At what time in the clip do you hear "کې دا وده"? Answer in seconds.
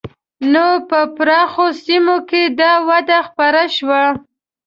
2.29-3.19